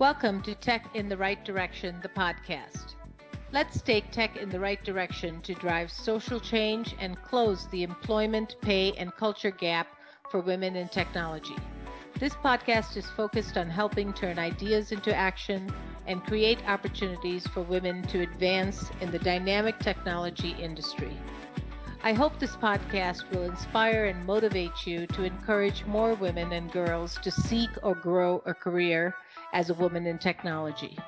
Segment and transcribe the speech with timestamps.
[0.00, 2.96] Welcome to Tech in the Right Direction, the podcast.
[3.52, 8.56] Let's take tech in the right direction to drive social change and close the employment,
[8.60, 9.86] pay, and culture gap
[10.32, 11.54] for women in technology.
[12.18, 15.72] This podcast is focused on helping turn ideas into action
[16.08, 21.16] and create opportunities for women to advance in the dynamic technology industry.
[22.02, 27.16] I hope this podcast will inspire and motivate you to encourage more women and girls
[27.22, 29.14] to seek or grow a career
[29.54, 30.98] as a woman in technology.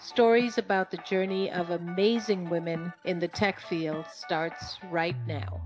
[0.00, 5.62] Stories about the journey of amazing women in the tech field starts right now.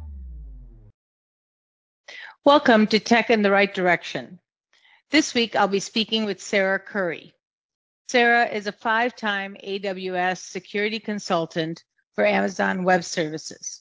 [2.45, 4.39] Welcome to Tech in the Right Direction.
[5.11, 7.33] This week I'll be speaking with Sarah Curry.
[8.09, 11.83] Sarah is a five time AWS security consultant
[12.15, 13.81] for Amazon Web Services.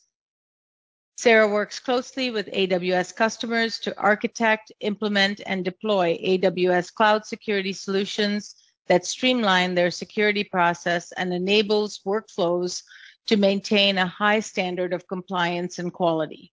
[1.22, 8.56] Sarah works closely with AWS customers to architect, implement, and deploy AWS cloud security solutions
[8.88, 12.82] that streamline their security process and enables workflows
[13.28, 16.52] to maintain a high standard of compliance and quality.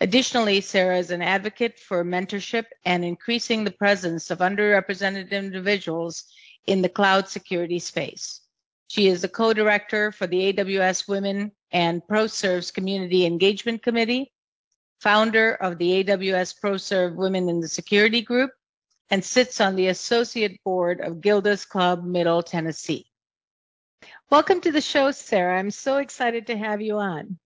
[0.00, 6.26] Additionally, Sarah is an advocate for mentorship and increasing the presence of underrepresented individuals
[6.68, 8.40] in the cloud security space.
[8.90, 14.32] She is the co-director for the AWS Women in ProServe's Community Engagement Committee,
[14.98, 18.50] founder of the AWS ProServe Women in the Security Group,
[19.08, 23.06] and sits on the associate board of Gilda's Club Middle Tennessee.
[24.28, 25.60] Welcome to the show, Sarah.
[25.60, 27.38] I'm so excited to have you on.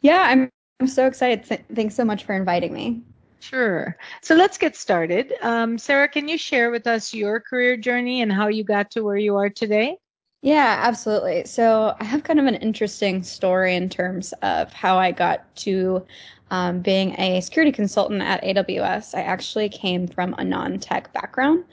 [0.00, 0.50] Yeah, I'm
[0.80, 1.44] I'm so excited.
[1.44, 3.02] Th- thanks so much for inviting me.
[3.40, 3.98] Sure.
[4.22, 5.34] So let's get started.
[5.42, 9.04] Um, Sarah, can you share with us your career journey and how you got to
[9.04, 9.98] where you are today?
[10.46, 11.44] Yeah, absolutely.
[11.44, 16.06] So I have kind of an interesting story in terms of how I got to
[16.52, 19.12] um, being a security consultant at AWS.
[19.16, 21.64] I actually came from a non tech background.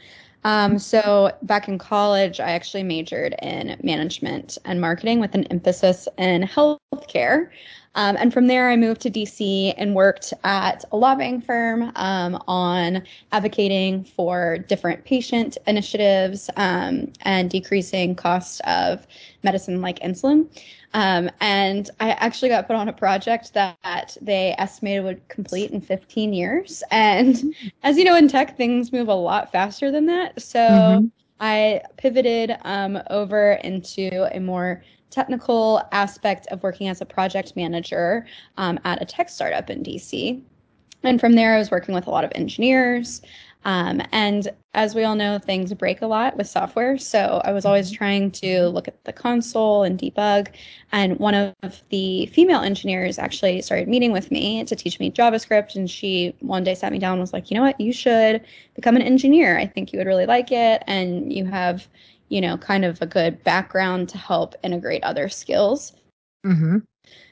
[0.44, 6.08] Um, so back in college, I actually majored in management and marketing with an emphasis
[6.18, 7.50] in healthcare.
[7.96, 12.42] Um, and from there, I moved to DC and worked at a lobbying firm um,
[12.48, 19.06] on advocating for different patient initiatives um, and decreasing cost of
[19.44, 20.48] medicine like insulin.
[20.96, 25.82] Um, and I actually got put on a project that they estimated would complete in
[25.82, 26.84] 15 years.
[26.92, 30.42] And as you know, in tech, things move a lot faster than that.
[30.42, 31.08] So mm-hmm.
[31.40, 38.25] I pivoted um, over into a more technical aspect of working as a project manager
[38.57, 40.41] um, at a tech startup in DC.
[41.03, 43.22] And from there, I was working with a lot of engineers.
[43.66, 46.97] Um, and as we all know, things break a lot with software.
[46.97, 47.97] So I was always mm-hmm.
[47.97, 50.47] trying to look at the console and debug.
[50.91, 55.75] And one of the female engineers actually started meeting with me to teach me JavaScript.
[55.75, 58.44] And she one day sat me down and was like, you know what, you should
[58.75, 59.57] become an engineer.
[59.57, 60.84] I think you would really like it.
[60.88, 61.88] And you have
[62.29, 65.94] you know, kind of a good background to help integrate other skills.
[66.45, 66.79] Mm-hmm.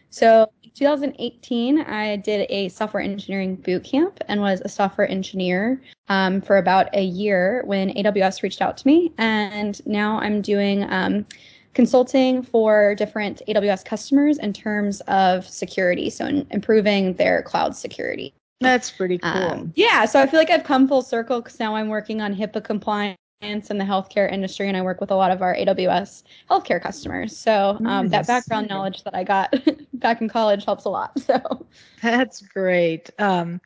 [0.10, 6.42] So, 2018, I did a software engineering boot camp and was a software engineer um,
[6.42, 9.14] for about a year when AWS reached out to me.
[9.18, 11.26] And now I'm doing um,
[11.74, 18.34] consulting for different AWS customers in terms of security, so in improving their cloud security.
[18.60, 19.32] That's pretty cool.
[19.32, 22.36] Um, yeah, so I feel like I've come full circle because now I'm working on
[22.36, 26.24] HIPAA compliance in the healthcare industry and I work with a lot of our AWS
[26.50, 27.36] healthcare customers.
[27.36, 29.54] So um, that background knowledge that I got
[29.94, 31.20] back in college helps a lot.
[31.20, 31.66] So
[32.02, 33.10] that's great.
[33.20, 33.62] Um,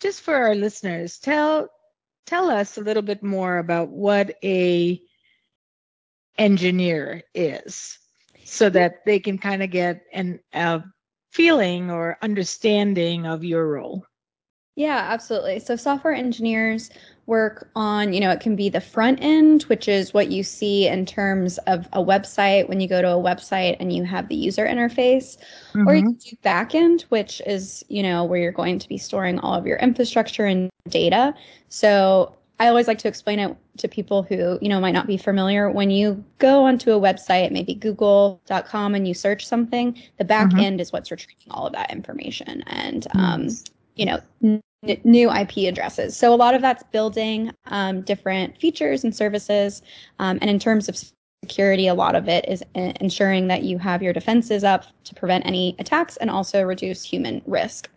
[0.00, 1.68] just for our listeners, tell
[2.26, 5.00] tell us a little bit more about what a
[6.38, 7.98] engineer is,
[8.44, 10.82] so that they can kind of get an a
[11.30, 14.04] feeling or understanding of your role.
[14.76, 15.60] Yeah, absolutely.
[15.60, 16.90] So software engineers
[17.30, 20.88] work on, you know, it can be the front end, which is what you see
[20.88, 24.34] in terms of a website when you go to a website and you have the
[24.34, 25.38] user interface,
[25.72, 25.88] mm-hmm.
[25.88, 26.08] or you mm-hmm.
[26.08, 29.54] can do back end, which is, you know, where you're going to be storing all
[29.54, 31.32] of your infrastructure and data.
[31.68, 35.16] So I always like to explain it to people who, you know, might not be
[35.16, 35.70] familiar.
[35.70, 40.58] When you go onto a website, maybe google.com, and you search something, the back mm-hmm.
[40.58, 42.64] end is what's retrieving all of that information.
[42.66, 43.48] And, um,
[43.94, 46.16] you know, n- new IP addresses.
[46.16, 49.82] So a lot of that's building um, different features and services.
[50.18, 50.96] Um, and in terms of
[51.44, 55.14] security, a lot of it is uh, ensuring that you have your defenses up to
[55.14, 57.88] prevent any attacks and also reduce human risk.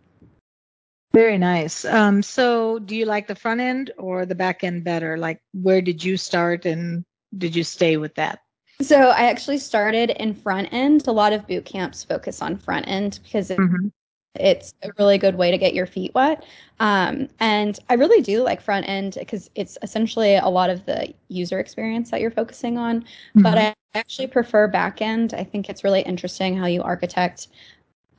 [1.13, 1.85] Very nice.
[1.85, 5.15] Um, so, do you like the front end or the back end better?
[5.15, 7.05] Like, where did you start and
[7.37, 8.39] did you stay with that?
[8.81, 11.07] So, I actually started in front end.
[11.07, 13.89] A lot of boot camps focus on front end because mm-hmm
[14.35, 16.43] it's a really good way to get your feet wet.
[16.79, 21.13] Um, and I really do like front end because it's essentially a lot of the
[21.27, 23.01] user experience that you're focusing on.
[23.01, 23.41] Mm-hmm.
[23.43, 25.33] But I actually prefer back end.
[25.33, 27.47] I think it's really interesting how you architect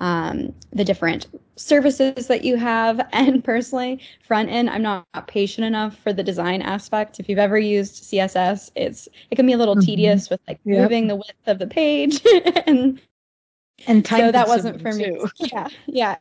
[0.00, 1.26] um, the different
[1.56, 3.00] services that you have.
[3.12, 7.18] And personally, front end, I'm not patient enough for the design aspect.
[7.18, 9.86] If you've ever used CSS, it's it can be a little mm-hmm.
[9.86, 10.82] tedious with like yep.
[10.82, 12.20] moving the width of the page
[12.66, 13.00] and
[13.86, 15.18] and so that wasn't for me.
[15.38, 16.16] Yeah, yeah,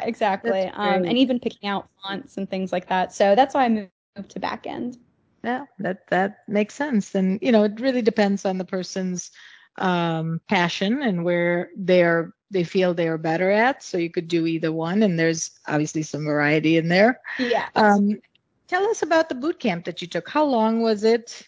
[0.00, 0.62] exactly.
[0.74, 3.12] Um, and even picking out fonts and things like that.
[3.12, 4.98] So that's why I moved to back end.
[5.42, 7.14] Yeah, that that makes sense.
[7.14, 9.30] And you know, it really depends on the person's
[9.76, 13.82] um, passion and where they're they feel they are better at.
[13.82, 17.20] So you could do either one, and there's obviously some variety in there.
[17.38, 17.68] Yeah.
[17.74, 18.20] Um,
[18.68, 20.28] tell us about the boot camp that you took.
[20.28, 21.46] How long was it?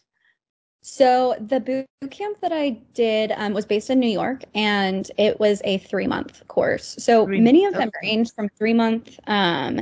[0.88, 5.41] So the boot camp that I did um, was based in New York, and it
[5.41, 6.94] was a three month course.
[7.00, 9.81] So three many of them range from three month um,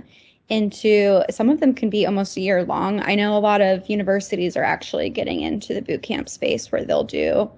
[0.49, 3.03] into some of them can be almost a year long.
[3.03, 6.87] I know a lot of universities are actually getting into the boot camp space where
[6.87, 7.51] they'll do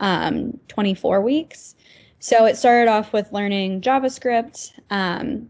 [0.00, 1.74] um, 24 weeks.
[2.20, 5.46] So it started off with learning JavaScript um,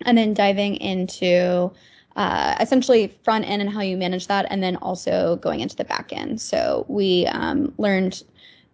[0.00, 1.72] and then diving into
[2.16, 5.84] uh, essentially front end and how you manage that, and then also going into the
[5.84, 6.40] back end.
[6.40, 8.22] So we um, learned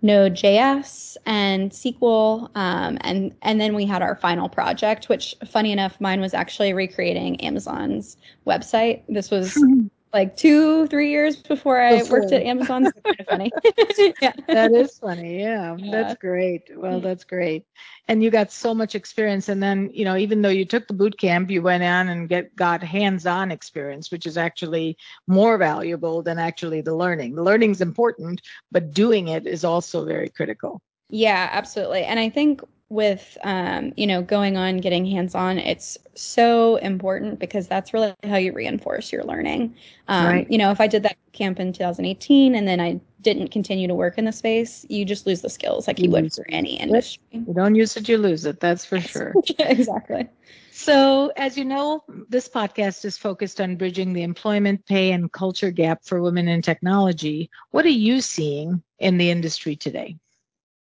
[0.02, 5.98] Node.js and SQL, um, and and then we had our final project, which funny enough,
[6.00, 8.16] mine was actually recreating Amazon's
[8.46, 9.02] website.
[9.08, 9.54] This was
[10.14, 12.20] like two, three years before I before.
[12.20, 12.84] worked at Amazon.
[12.86, 13.52] So kind of funny.
[14.22, 14.32] yeah.
[14.46, 15.40] That is funny.
[15.40, 16.70] Yeah, yeah, that's great.
[16.74, 17.06] Well, mm-hmm.
[17.06, 17.66] that's great.
[18.06, 19.48] And you got so much experience.
[19.48, 22.28] And then, you know, even though you took the boot camp, you went on and
[22.28, 24.96] get got hands-on experience, which is actually
[25.26, 27.34] more valuable than actually the learning.
[27.34, 28.40] The learning is important,
[28.70, 30.80] but doing it is also very critical.
[31.10, 32.04] Yeah, absolutely.
[32.04, 37.38] And I think with um, you know going on getting hands on it's so important
[37.38, 39.74] because that's really how you reinforce your learning.
[40.08, 40.50] Um, right.
[40.50, 43.94] you know if i did that camp in 2018 and then i didn't continue to
[43.94, 46.78] work in the space you just lose the skills like you, you would for any
[46.78, 47.22] industry.
[47.32, 49.34] You don't use it you lose it that's for sure.
[49.58, 50.28] Exactly.
[50.72, 55.70] So as you know this podcast is focused on bridging the employment pay and culture
[55.70, 57.48] gap for women in technology.
[57.70, 60.18] What are you seeing in the industry today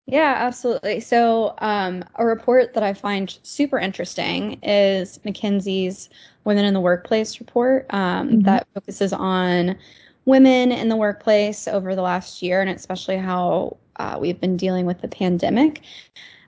[0.07, 1.01] yeah, absolutely.
[1.01, 6.09] So, um, a report that I find super interesting is McKinsey's
[6.45, 8.41] Women in the Workplace report um, mm-hmm.
[8.43, 9.77] that focuses on
[10.25, 14.87] women in the workplace over the last year, and especially how uh, we've been dealing
[14.87, 15.83] with the pandemic.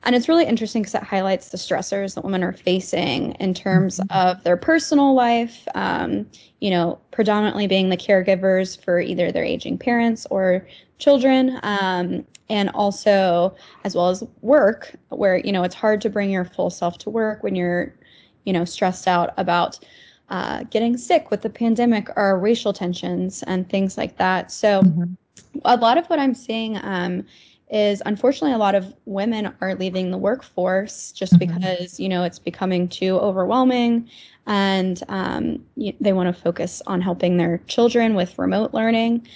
[0.05, 3.99] And it's really interesting because it highlights the stressors that women are facing in terms
[3.99, 4.17] mm-hmm.
[4.17, 6.27] of their personal life, um,
[6.61, 10.67] you know, predominantly being the caregivers for either their aging parents or
[10.99, 13.55] children, um, and also
[13.85, 17.11] as well as work, where, you know, it's hard to bring your full self to
[17.11, 17.95] work when you're,
[18.45, 19.79] you know, stressed out about
[20.31, 24.51] uh, getting sick with the pandemic or racial tensions and things like that.
[24.51, 25.15] So, mm-hmm.
[25.65, 27.25] a lot of what I'm seeing um,
[27.71, 31.55] is unfortunately a lot of women are leaving the workforce just mm-hmm.
[31.55, 34.09] because you know it's becoming too overwhelming
[34.47, 35.65] and um,
[36.01, 39.27] they want to focus on helping their children with remote learning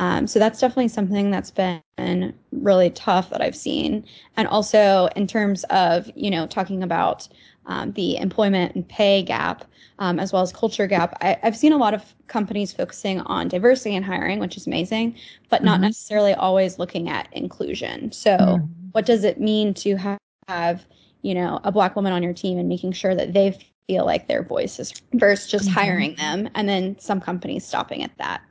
[0.00, 4.04] um, so that's definitely something that's been really tough that i've seen
[4.36, 7.28] and also in terms of you know talking about
[7.66, 9.64] um, the employment and pay gap,
[9.98, 11.16] um, as well as culture gap.
[11.20, 15.16] I, have seen a lot of companies focusing on diversity and hiring, which is amazing,
[15.48, 15.84] but not mm-hmm.
[15.84, 18.12] necessarily always looking at inclusion.
[18.12, 18.66] So, mm-hmm.
[18.92, 20.84] what does it mean to have, have,
[21.22, 24.26] you know, a black woman on your team and making sure that they feel like
[24.26, 25.78] their voice is versus just mm-hmm.
[25.78, 28.42] hiring them, and then some companies stopping at that.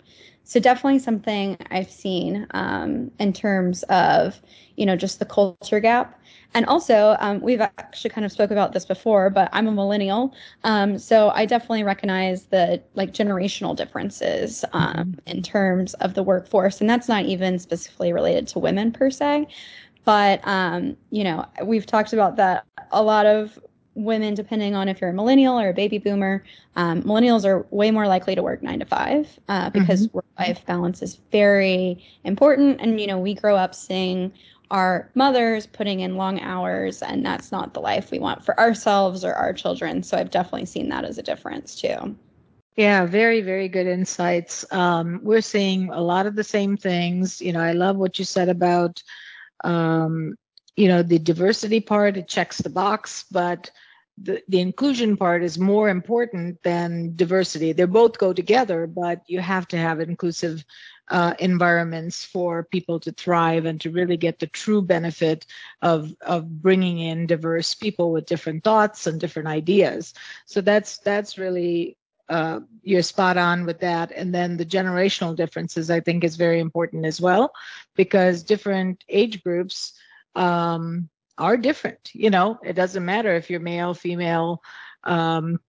[0.49, 4.41] So definitely something I've seen um, in terms of
[4.75, 6.19] you know just the culture gap
[6.53, 10.33] and also, um, we've actually kind of spoke about this before, but I'm a millennial,
[10.63, 15.19] um, so I definitely recognize the like generational differences um, mm-hmm.
[15.27, 19.47] in terms of the workforce, and that's not even specifically related to women per se.
[20.05, 23.59] But um, you know, we've talked about that a lot of
[24.03, 26.43] women, depending on if you're a millennial or a baby boomer,
[26.75, 30.17] um, millennials are way more likely to work nine to five uh, because mm-hmm.
[30.17, 32.79] work-life balance is very important.
[32.81, 34.31] And you know, we grow up seeing
[34.71, 39.23] our mothers putting in long hours and that's not the life we want for ourselves
[39.25, 40.03] or our children.
[40.03, 42.15] So i've definitely seen that as a difference too.
[42.75, 44.65] Yeah very very good insights.
[44.71, 47.41] Um, we're seeing a lot of the same things.
[47.41, 49.01] You know i love what you said about
[49.63, 50.35] um,
[50.75, 52.17] you know the diversity part.
[52.17, 53.71] It checks the box but
[54.21, 57.73] the, the inclusion part is more important than diversity.
[57.73, 60.65] They both go together, but you have to have inclusive
[61.09, 65.45] uh, environments for people to thrive and to really get the true benefit
[65.81, 70.13] of of bringing in diverse people with different thoughts and different ideas.
[70.45, 71.97] So that's that's really
[72.29, 74.11] uh, you're spot on with that.
[74.11, 77.53] And then the generational differences, I think, is very important as well,
[77.95, 79.93] because different age groups
[80.35, 82.11] um, are different.
[82.13, 84.61] You know, it doesn't matter if you're male, female,
[85.03, 85.59] um,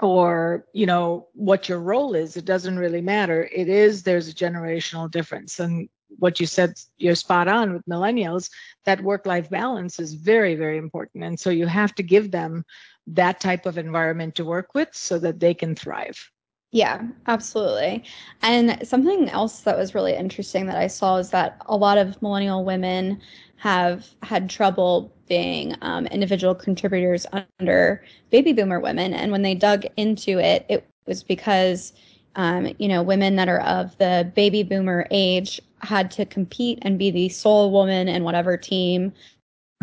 [0.00, 2.36] or you know what your role is.
[2.36, 3.48] It doesn't really matter.
[3.52, 8.50] It is there's a generational difference, and what you said, you're spot on with millennials.
[8.84, 12.64] That work-life balance is very, very important, and so you have to give them
[13.08, 16.30] that type of environment to work with so that they can thrive.
[16.72, 18.02] Yeah, absolutely.
[18.40, 22.20] And something else that was really interesting that I saw is that a lot of
[22.22, 23.20] millennial women
[23.56, 27.26] have had trouble being um, individual contributors
[27.58, 29.12] under baby boomer women.
[29.12, 31.92] And when they dug into it, it was because,
[32.36, 36.98] um, you know, women that are of the baby boomer age had to compete and
[36.98, 39.12] be the sole woman in whatever team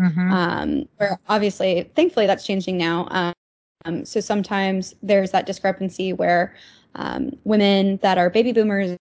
[0.00, 0.32] Mm-hmm.
[0.32, 3.06] Um, where obviously, thankfully, that's changing now.
[3.84, 6.54] Um, so sometimes there's that discrepancy where
[6.94, 8.96] um, women that are baby boomers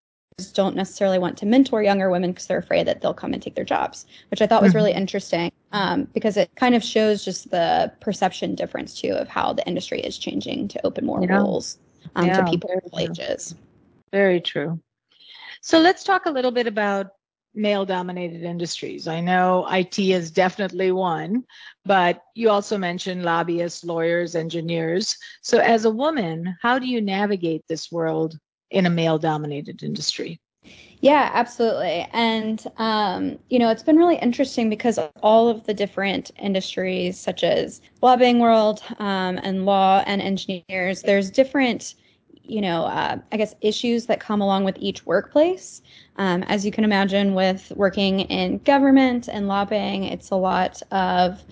[0.54, 3.56] don't necessarily want to mentor younger women because they're afraid that they'll come and take
[3.56, 4.78] their jobs, which I thought was mm-hmm.
[4.78, 9.54] really interesting um, because it kind of shows just the perception difference too of how
[9.54, 11.38] the industry is changing to open more yeah.
[11.38, 11.78] roles
[12.16, 13.56] um, yeah, to people of all ages.
[14.12, 14.80] Very true.
[15.62, 17.08] So let's talk a little bit about
[17.54, 19.08] male dominated industries.
[19.08, 21.44] I know IT is definitely one,
[21.86, 25.16] but you also mentioned lobbyists, lawyers, engineers.
[25.42, 28.38] So, as a woman, how do you navigate this world
[28.72, 30.40] in a male dominated industry?
[31.02, 32.06] Yeah, absolutely.
[32.12, 37.44] And, um, you know, it's been really interesting because all of the different industries, such
[37.44, 41.96] as lobbying world um, and law and engineers, there's different
[42.50, 45.82] you know, uh, I guess issues that come along with each workplace.
[46.18, 51.44] Um, as you can imagine, with working in government and lobbying, it's a lot of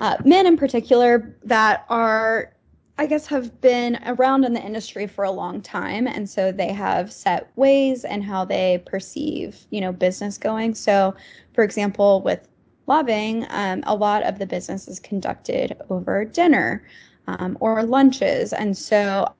[0.00, 2.52] uh, men in particular that are,
[2.98, 6.72] I guess, have been around in the industry for a long time, and so they
[6.72, 10.74] have set ways and how they perceive, you know, business going.
[10.74, 11.14] So,
[11.54, 12.48] for example, with
[12.86, 16.84] lobbying, um, a lot of the business is conducted over dinner.
[17.28, 18.52] Um, or lunches.
[18.52, 19.32] And so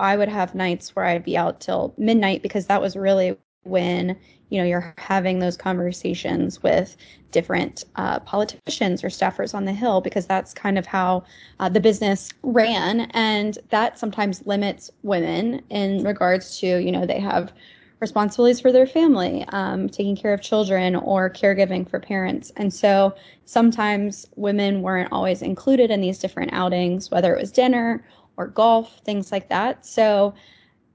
[0.00, 4.16] I would have nights where I'd be out till midnight because that was really when
[4.50, 6.96] you know you're having those conversations with
[7.32, 11.22] different uh, politicians or staffers on the hill because that's kind of how
[11.60, 13.02] uh, the business ran.
[13.12, 17.52] And that sometimes limits women in regards to you know they have
[18.00, 22.52] responsibilities for their family um, taking care of children or caregiving for parents.
[22.56, 23.14] And so
[23.44, 28.04] sometimes women weren't always included in these different outings whether it was dinner
[28.38, 29.84] or golf, things like that.
[29.84, 30.32] So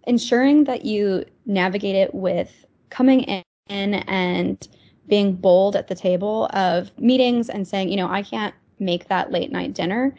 [0.08, 4.68] ensuring that you navigate it with coming in and
[5.08, 9.32] being bold at the table of meetings and saying, you know, I can't make that
[9.32, 10.16] late night dinner,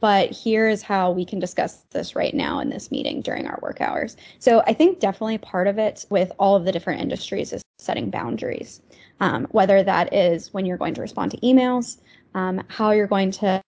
[0.00, 3.58] but here is how we can discuss this right now in this meeting during our
[3.62, 4.16] work hours.
[4.38, 8.10] So I think definitely part of it with all of the different industries is setting
[8.10, 8.80] boundaries,
[9.20, 11.98] um, whether that is when you're going to respond to emails,
[12.34, 13.60] um, how you're going to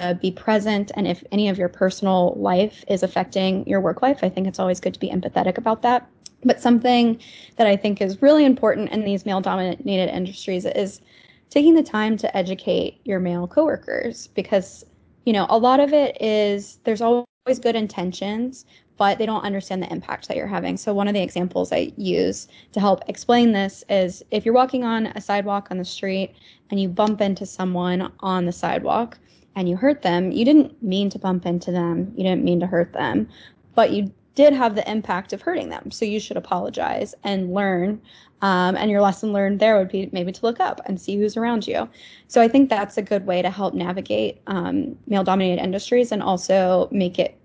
[0.00, 4.20] uh, be present and if any of your personal life is affecting your work life
[4.22, 6.08] i think it's always good to be empathetic about that
[6.42, 7.20] but something
[7.56, 11.00] that i think is really important in these male dominated industries is
[11.48, 14.84] taking the time to educate your male coworkers because
[15.24, 18.64] you know a lot of it is there's always good intentions
[18.96, 20.76] but they don't understand the impact that you're having.
[20.76, 24.84] So, one of the examples I use to help explain this is if you're walking
[24.84, 26.34] on a sidewalk on the street
[26.70, 29.18] and you bump into someone on the sidewalk,
[29.56, 32.66] and you hurt them, you didn't mean to bump into them, you didn't mean to
[32.66, 33.28] hurt them,
[33.74, 35.90] but you did have the impact of hurting them.
[35.90, 38.00] So you should apologize and learn.
[38.42, 41.36] Um, and your lesson learned there would be maybe to look up and see who's
[41.36, 41.88] around you.
[42.28, 46.22] So I think that's a good way to help navigate um, male dominated industries and
[46.22, 47.38] also make it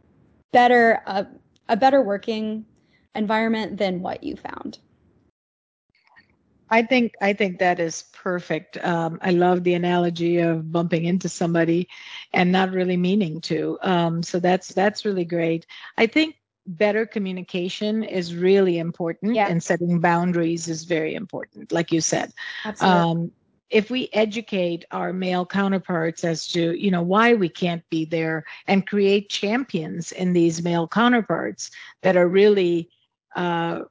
[0.51, 1.23] better, uh,
[1.69, 2.65] a better working
[3.15, 4.79] environment than what you found.
[6.69, 8.83] I think I think that is perfect.
[8.83, 11.87] Um, I love the analogy of bumping into somebody
[12.33, 13.77] and not really meaning to.
[13.81, 15.65] Um, so that's that's really great.
[15.97, 16.35] I think
[16.67, 19.47] better communication is really important, yeah.
[19.47, 22.33] and setting boundaries is very important, like you said.
[22.65, 22.99] Absolutely.
[22.99, 23.31] Um,
[23.69, 28.45] if we educate our male counterparts as to you know why we can't be there
[28.67, 31.71] and create champions in these male counterparts
[32.01, 32.89] that are really
[33.35, 33.81] uh,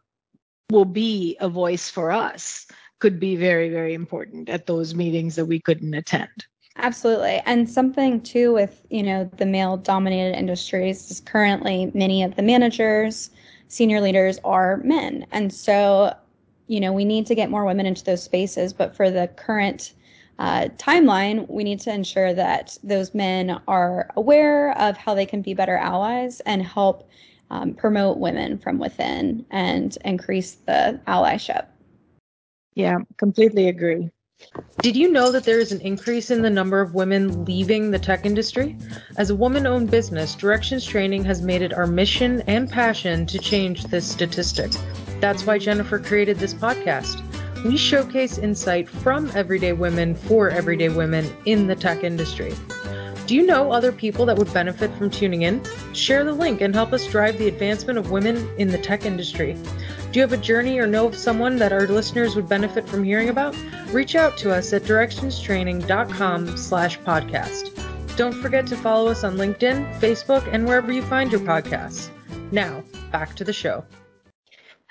[0.70, 2.66] will be a voice for us
[2.98, 6.46] could be very, very important at those meetings that we couldn't attend.
[6.76, 7.42] Absolutely.
[7.46, 12.42] And something too with, you know, the male dominated industries is currently many of the
[12.42, 13.30] managers,
[13.68, 15.26] senior leaders are men.
[15.32, 16.14] And so,
[16.66, 18.72] you know, we need to get more women into those spaces.
[18.72, 19.94] But for the current
[20.38, 25.42] uh, timeline, we need to ensure that those men are aware of how they can
[25.42, 27.08] be better allies and help
[27.50, 31.66] um, promote women from within and increase the allyship.
[32.74, 34.10] Yeah, completely agree.
[34.80, 37.98] Did you know that there is an increase in the number of women leaving the
[37.98, 38.76] tech industry?
[39.16, 43.40] As a woman owned business, Directions Training has made it our mission and passion to
[43.40, 44.70] change this statistic.
[45.20, 47.20] That's why Jennifer created this podcast.
[47.64, 52.54] We showcase insight from everyday women for everyday women in the tech industry.
[53.28, 55.62] Do you know other people that would benefit from tuning in?
[55.92, 59.52] Share the link and help us drive the advancement of women in the tech industry.
[59.52, 63.04] Do you have a journey or know of someone that our listeners would benefit from
[63.04, 63.54] hearing about?
[63.92, 68.16] Reach out to us at directionstraining.com slash podcast.
[68.16, 72.08] Don't forget to follow us on LinkedIn, Facebook, and wherever you find your podcasts.
[72.50, 72.82] Now,
[73.12, 73.84] back to the show.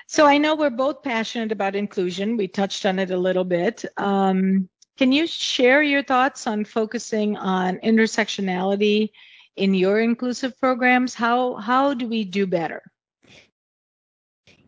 [0.06, 2.38] So I know we're both passionate about inclusion.
[2.38, 3.84] We touched on it a little bit.
[3.98, 9.12] Um, can you share your thoughts on focusing on intersectionality
[9.56, 11.14] in your inclusive programs?
[11.14, 12.82] How how do we do better?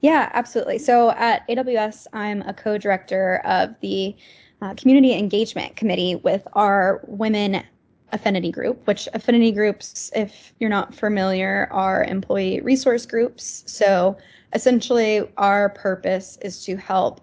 [0.01, 0.77] Yeah, absolutely.
[0.77, 4.15] So at AWS, I'm a co-director of the
[4.62, 7.63] uh, Community Engagement Committee with our Women
[8.12, 13.63] Affinity Group, which affinity groups, if you're not familiar, are employee resource groups.
[13.67, 14.17] So
[14.53, 17.21] essentially, our purpose is to help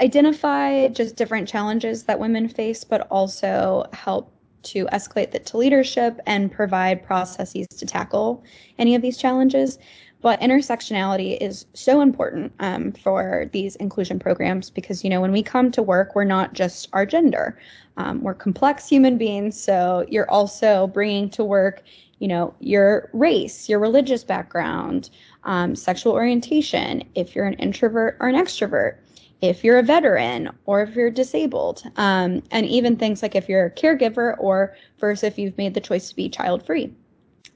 [0.00, 6.20] identify just different challenges that women face, but also help to escalate that to leadership
[6.26, 8.42] and provide processes to tackle
[8.78, 9.78] any of these challenges.
[10.22, 15.42] But intersectionality is so important um, for these inclusion programs because, you know, when we
[15.42, 17.58] come to work, we're not just our gender.
[17.96, 19.58] Um, we're complex human beings.
[19.60, 21.82] So you're also bringing to work,
[22.18, 25.10] you know, your race, your religious background,
[25.44, 28.96] um, sexual orientation, if you're an introvert or an extrovert
[29.42, 33.66] if you're a veteran or if you're disabled, um, and even things like if you're
[33.66, 36.92] a caregiver or first if you've made the choice to be child free.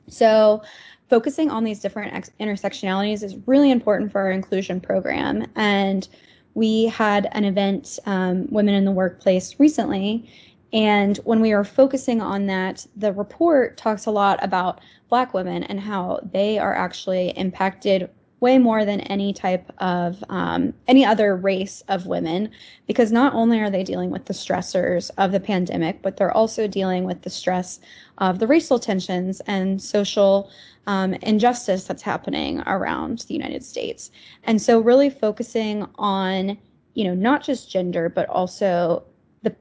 [0.08, 0.62] So,
[1.08, 5.46] focusing on these different ex- intersectionalities is really important for our inclusion program.
[5.56, 6.08] And
[6.54, 10.28] we had an event, um, Women in the Workplace, recently.
[10.72, 15.64] And when we were focusing on that, the report talks a lot about Black women
[15.64, 18.08] and how they are actually impacted
[18.40, 22.50] way more than any type of um, any other race of women
[22.86, 26.66] because not only are they dealing with the stressors of the pandemic but they're also
[26.66, 27.80] dealing with the stress
[28.18, 30.50] of the racial tensions and social
[30.86, 34.10] um, injustice that's happening around the united states.
[34.44, 36.56] And so really focusing on
[36.94, 39.04] you know not just gender but also
[39.42, 39.54] the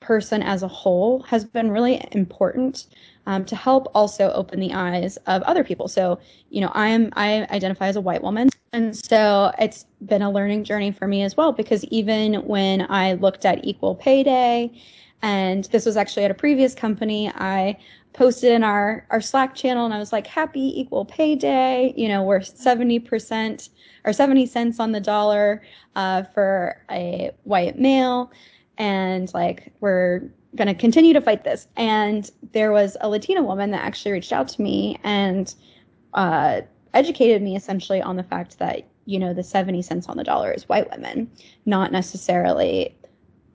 [0.00, 2.86] person as a whole has been really important
[3.26, 5.88] um, to help also open the eyes of other people.
[5.88, 6.18] So,
[6.50, 10.64] you know, I'm I identify as a white woman, and so it's been a learning
[10.64, 14.72] journey for me as well because even when I looked at Equal Pay Day,
[15.22, 17.78] and this was actually at a previous company, I
[18.12, 22.08] posted in our our Slack channel and I was like, "Happy Equal Pay Day!" You
[22.08, 23.68] know, we're seventy percent
[24.04, 25.62] or seventy cents on the dollar
[25.94, 28.32] uh, for a white male,
[28.78, 30.22] and like we're
[30.56, 31.66] going to continue to fight this.
[31.76, 35.54] And there was a Latina woman that actually reached out to me and
[36.14, 36.60] uh,
[36.94, 40.52] educated me essentially on the fact that, you know, the 70 cents on the dollar
[40.52, 41.30] is white women,
[41.64, 42.94] not necessarily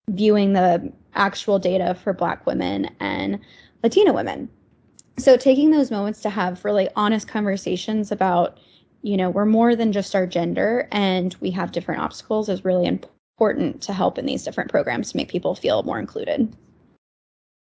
[0.09, 3.39] viewing the actual data for Black women and
[3.83, 4.49] Latina women.
[5.19, 8.59] So taking those moments to have really honest conversations about,
[9.01, 12.85] you know, we're more than just our gender and we have different obstacles is really
[12.85, 16.55] important to help in these different programs to make people feel more included.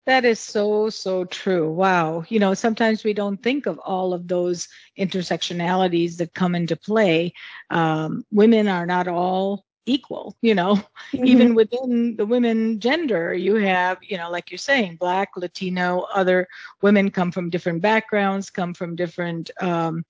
[0.07, 1.73] That is so, so true.
[1.73, 2.25] Wow.
[2.29, 7.33] You know, sometimes we don't think of all of those intersectionalities that come into play.
[7.71, 10.75] Um, women are not all equal, you know,
[11.13, 11.25] mm-hmm.
[11.25, 16.49] even within the women gender, you have, you know, like you're saying, Black, Latino, other
[16.83, 20.05] women come from different backgrounds, come from different um,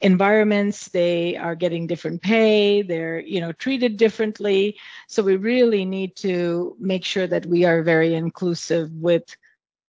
[0.00, 4.76] environments they are getting different pay they're you know treated differently.
[5.08, 9.24] So we really need to make sure that we are very inclusive with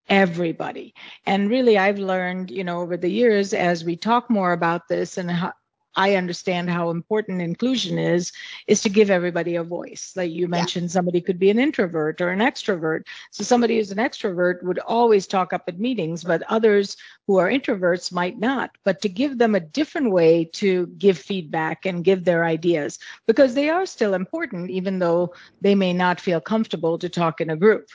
[0.10, 0.94] everybody.
[1.26, 5.18] And really i've learned you know over the years as we talk more about this
[5.18, 5.54] and how,
[5.98, 8.32] I understand how important inclusion is,
[8.68, 10.14] is to give everybody a voice.
[10.16, 10.92] Like you mentioned, yeah.
[10.92, 13.02] somebody could be an introvert or an extrovert.
[13.32, 17.50] So somebody who's an extrovert would always talk up at meetings, but others who are
[17.50, 18.72] introverts might not.
[18.86, 23.56] But to give them a different way to give feedback and give their ideas, because
[23.56, 27.58] they are still important, even though they may not feel comfortable to talk in a
[27.58, 27.90] group.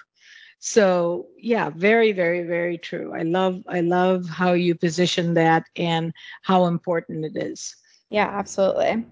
[0.58, 3.12] So yeah, very, very, very true.
[3.14, 6.12] I love, I love how you position that and
[6.42, 7.76] how important it is.
[8.12, 9.04] Yeah, absolutely.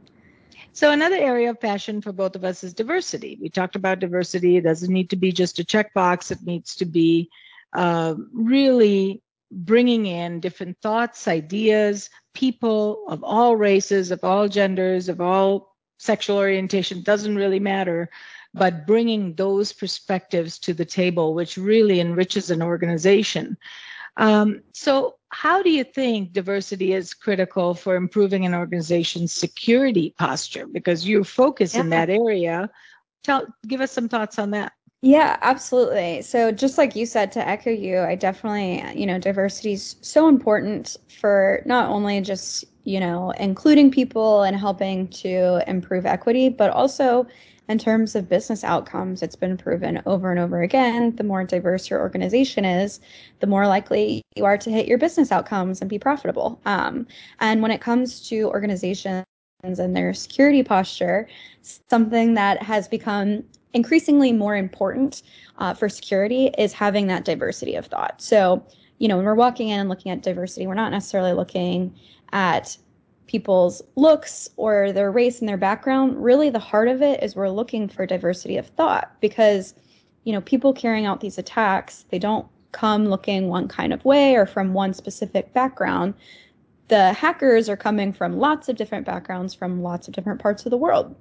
[0.72, 3.38] So another area of passion for both of us is diversity.
[3.40, 4.56] We talked about diversity.
[4.56, 6.30] It doesn't need to be just a checkbox.
[6.30, 7.28] It needs to be
[7.72, 15.20] uh, really bringing in different thoughts, ideas, people of all races, of all genders, of
[15.20, 17.02] all sexual orientation.
[17.02, 18.10] Doesn't really matter
[18.54, 23.56] but bringing those perspectives to the table, which really enriches an organization.
[24.16, 30.66] Um, so, how do you think diversity is critical for improving an organization's security posture?
[30.66, 31.80] Because you focus yeah.
[31.80, 32.68] in that area.
[33.22, 34.72] Tell, give us some thoughts on that.
[35.02, 36.20] Yeah, absolutely.
[36.22, 40.28] So just like you said, to echo you, I definitely, you know, diversity is so
[40.28, 46.70] important for not only just, you know, including people and helping to improve equity, but
[46.70, 47.26] also
[47.68, 51.88] in terms of business outcomes, it's been proven over and over again the more diverse
[51.88, 52.98] your organization is,
[53.38, 56.60] the more likely you are to hit your business outcomes and be profitable.
[56.64, 57.06] Um,
[57.38, 59.24] and when it comes to organizations
[59.62, 61.28] and their security posture,
[61.88, 65.22] something that has become increasingly more important
[65.58, 68.20] uh, for security is having that diversity of thought.
[68.20, 68.66] So,
[68.98, 71.94] you know, when we're walking in and looking at diversity, we're not necessarily looking
[72.32, 72.76] at
[73.26, 77.48] people's looks or their race and their background, really the heart of it is we're
[77.48, 79.74] looking for diversity of thought because,
[80.24, 84.34] you know, people carrying out these attacks, they don't come looking one kind of way
[84.34, 86.14] or from one specific background.
[86.88, 90.70] The hackers are coming from lots of different backgrounds from lots of different parts of
[90.70, 91.14] the world.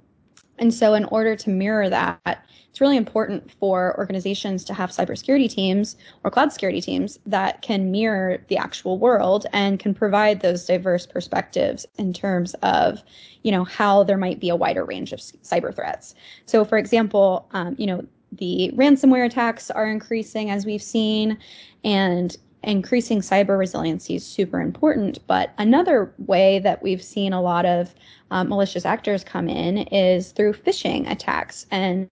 [0.60, 5.50] And so, in order to mirror that, it's really important for organizations to have cybersecurity
[5.50, 10.66] teams or cloud security teams that can mirror the actual world and can provide those
[10.66, 13.02] diverse perspectives in terms of,
[13.42, 16.14] you know, how there might be a wider range of cyber threats.
[16.46, 21.38] So, for example, um, you know, the ransomware attacks are increasing as we've seen,
[21.82, 25.18] and increasing cyber resiliency is super important.
[25.26, 27.94] But another way that we've seen a lot of
[28.30, 31.66] um, malicious actors come in is through phishing attacks.
[31.70, 32.08] And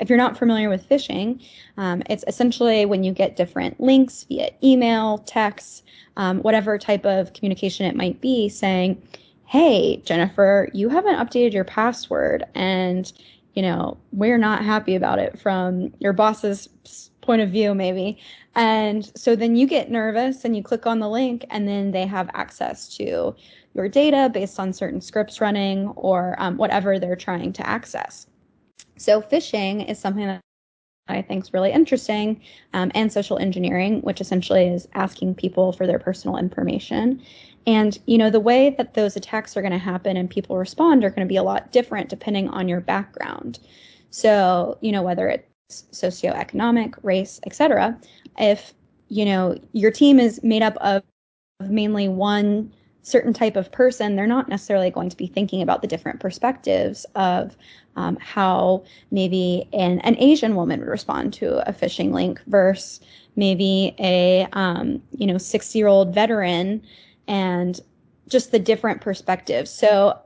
[0.00, 1.44] if you're not familiar with phishing,
[1.76, 5.84] um, it's essentially when you get different links via email, text,
[6.16, 9.02] um, whatever type of communication it might be, saying,
[9.46, 13.12] "Hey, Jennifer, you haven't updated your password, and
[13.54, 16.68] you know we're not happy about it from your boss's
[17.24, 18.18] point of view, maybe."
[18.54, 22.06] And so then you get nervous and you click on the link, and then they
[22.06, 23.34] have access to
[23.74, 28.26] your data based on certain scripts running or um, whatever they're trying to access.
[28.96, 30.40] So, phishing is something that
[31.08, 32.40] I think is really interesting,
[32.72, 37.20] um, and social engineering, which essentially is asking people for their personal information.
[37.66, 41.04] And you know the way that those attacks are going to happen and people respond
[41.04, 43.58] are going to be a lot different depending on your background.
[44.10, 45.53] So you know whether it's
[45.92, 47.98] socioeconomic, race, etc.
[48.38, 48.74] If
[49.08, 51.02] you know your team is made up of
[51.60, 55.88] mainly one certain type of person, they're not necessarily going to be thinking about the
[55.88, 57.56] different perspectives of
[57.96, 63.00] um, how maybe an, an Asian woman would respond to a phishing link versus
[63.36, 66.82] maybe a um, you know six year old veteran
[67.28, 67.80] and
[68.28, 69.70] just the different perspectives.
[69.70, 70.18] So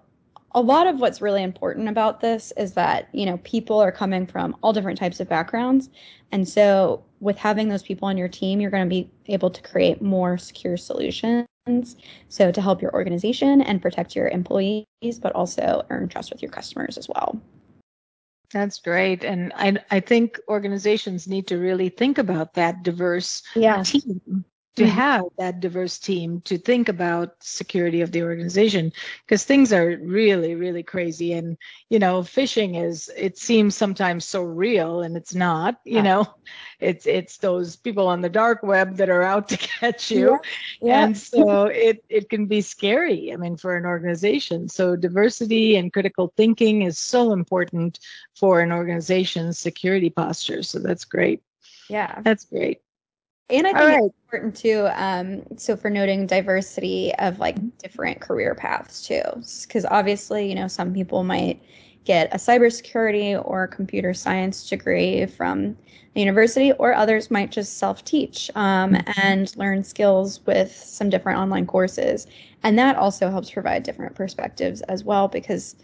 [0.53, 4.27] a lot of what's really important about this is that you know people are coming
[4.27, 5.91] from all different types of backgrounds.
[6.33, 9.63] And so with having those people on your team you're going to be able to
[9.63, 11.47] create more secure solutions.
[12.29, 14.87] So to help your organization and protect your employees
[15.21, 17.41] but also earn trust with your customers as well.
[18.51, 19.25] That's great.
[19.25, 23.83] And i i think organizations need to really think about that diverse yeah.
[23.83, 24.45] team
[24.79, 24.93] to mm-hmm.
[24.93, 28.93] have that diverse team to think about security of the organization
[29.25, 31.33] because things are really really crazy.
[31.33, 31.57] And
[31.91, 36.27] you know phishing is it seems sometimes so real and it's not you know?
[36.81, 40.39] It's it's those people on the dark web that are out to catch you.
[40.81, 40.89] Yeah.
[40.89, 41.05] Yeah.
[41.05, 44.69] and so it it can be scary i mean for an organization.
[44.69, 47.99] So diversity and critical thinking is so important
[48.37, 50.63] for an organization's security posture.
[50.63, 51.43] So that's great.
[51.89, 52.21] Yeah.
[52.23, 52.81] That's great
[53.51, 54.05] and I think right.
[54.05, 54.89] it's important too.
[54.93, 59.23] Um, so for noting diversity of like different career paths too,
[59.63, 61.63] because obviously, you know, some people might
[62.05, 65.77] get a cybersecurity or computer science degree from
[66.15, 69.21] the university, or others might just self-teach um, mm-hmm.
[69.23, 72.27] and learn skills with some different online courses,
[72.63, 75.77] and that also helps provide different perspectives as well because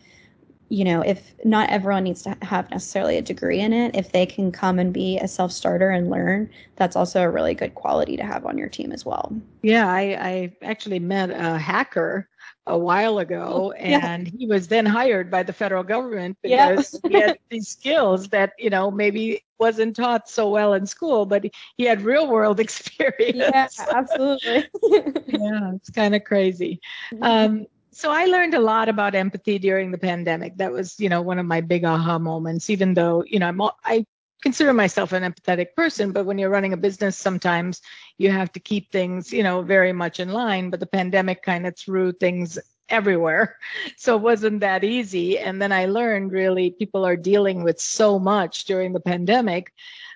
[0.69, 4.27] you know, if not everyone needs to have necessarily a degree in it, if they
[4.27, 8.17] can come and be a self starter and learn, that's also a really good quality
[8.17, 9.33] to have on your team as well.
[9.63, 12.29] Yeah, I, I actually met a hacker
[12.67, 17.37] a while ago and he was then hired by the federal government because he had
[17.51, 21.45] these skills that you know maybe wasn't taught so well in school but
[21.77, 23.37] he had real world experience.
[23.37, 24.67] Yeah absolutely.
[25.27, 26.81] Yeah it's kind of crazy.
[27.21, 31.23] Um, so i learned a lot about empathy during the pandemic that was you know
[31.23, 34.05] one of my big aha moments even though you know i'm i
[34.45, 37.81] consider myself an empathetic person, but when you're running a business, sometimes
[38.19, 40.69] you have to keep things, you know, very much in line.
[40.69, 42.59] But the pandemic kind of threw things
[42.91, 43.57] everywhere.
[43.97, 45.39] So it wasn't that easy.
[45.39, 49.73] And then I learned really people are dealing with so much during the pandemic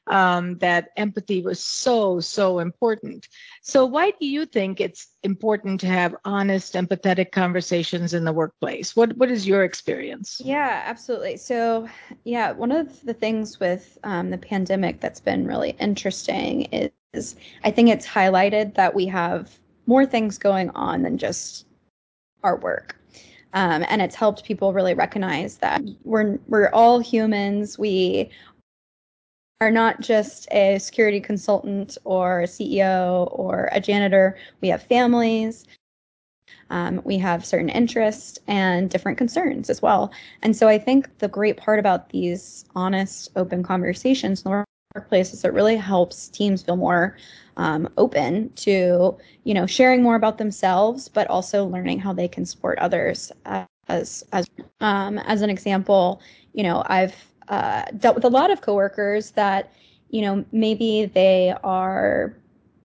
[0.08, 3.28] um, that empathy was so, so important.
[3.62, 8.96] So, why do you think it's important to have honest, empathetic conversations in the workplace?
[8.96, 10.40] What What is your experience?
[10.44, 11.36] Yeah, absolutely.
[11.36, 11.88] So,
[12.24, 17.70] yeah, one of the things with um, the pandemic that's been really interesting is, I
[17.70, 21.66] think it's highlighted that we have more things going on than just
[22.42, 22.94] our work.
[23.54, 27.78] Um, and it's helped people really recognize that we're we're all humans.
[27.78, 28.30] We
[29.60, 34.36] are not just a security consultant or a CEO or a janitor.
[34.60, 35.66] We have families.
[36.70, 40.12] Um, we have certain interests and different concerns as well.
[40.42, 45.32] And so I think the great part about these honest, open conversations in the workplace
[45.32, 47.16] is it really helps teams feel more
[47.56, 52.44] um, open to, you know, sharing more about themselves, but also learning how they can
[52.44, 53.32] support others.
[53.88, 54.46] As as
[54.80, 56.20] um, as an example,
[56.52, 57.14] you know, I've
[57.48, 59.72] uh, dealt with a lot of coworkers that,
[60.10, 62.34] you know, maybe they are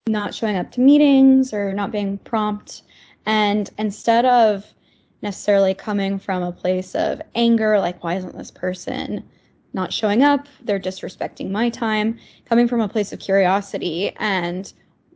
[0.06, 2.82] not showing up to meetings or not being prompt.
[3.26, 4.64] And instead of
[5.22, 9.24] necessarily coming from a place of anger, like, why isn't this person
[9.72, 10.46] not showing up?
[10.62, 14.72] They're disrespecting my time, coming from a place of curiosity and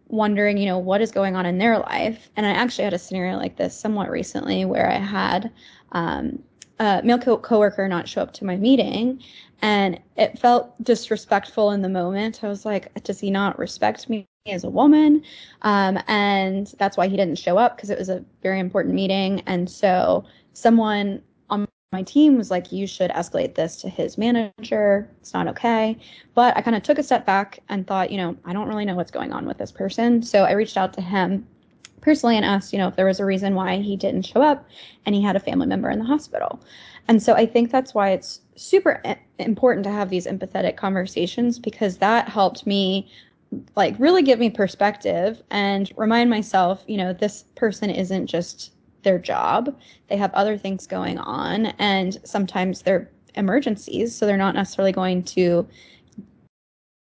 [0.09, 2.31] wondering, you know, what is going on in their life.
[2.37, 5.51] And I actually had a scenario like this somewhat recently where I had
[5.92, 6.38] um,
[6.79, 9.23] uh, male co- coworker not show up to my meeting
[9.62, 12.43] and it felt disrespectful in the moment.
[12.45, 15.23] I was like does he not respect me as a woman?
[15.62, 19.43] Um, and that's why he didn't show up because it was a very important meeting.
[19.47, 25.11] And so someone on my team was like you should escalate this to his manager.
[25.21, 25.99] It's not okay.
[26.35, 28.85] But i kind of took a step back and thought you know i don't really
[28.85, 30.23] know what's going on with this person.
[30.23, 31.47] So i reached out to him
[32.07, 34.64] personally and asked, you know, if there was a reason why he didn't show up
[35.05, 36.61] and he had a family member in the hospital.
[37.09, 39.03] And so I think that's why it's super
[39.40, 43.11] important to have these empathetic conversations because that helped me
[43.75, 49.19] like really give me perspective and remind myself, you know, this person isn't just their
[49.19, 49.77] job.
[50.09, 55.25] They have other things going on and sometimes they're emergencies, so they're not necessarily going
[55.25, 55.66] to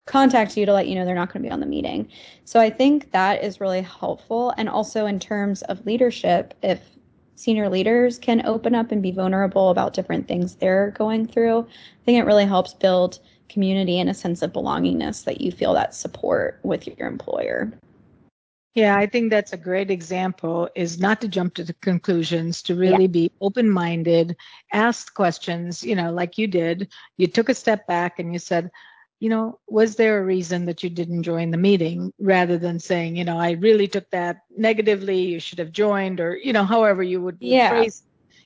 [0.06, 2.08] contact you to let you know they're not going to be on the meeting.
[2.46, 4.54] So I think that is really helpful.
[4.58, 6.80] And also in terms of leadership, if
[7.36, 12.06] senior leaders can open up and be vulnerable about different things they're going through, I
[12.06, 15.96] think it really helps build community and a sense of belongingness that you feel that
[15.96, 17.72] support with your employer.
[18.76, 22.76] Yeah, I think that's a great example is not to jump to the conclusions, to
[22.76, 23.08] really yeah.
[23.08, 24.36] be open-minded,
[24.74, 26.90] ask questions, you know, like you did.
[27.16, 28.70] You took a step back and you said,
[29.20, 33.16] you know, was there a reason that you didn't join the meeting rather than saying,
[33.16, 37.02] you know, I really took that negatively, you should have joined, or, you know, however
[37.02, 37.70] you would yeah.
[37.70, 38.04] phrase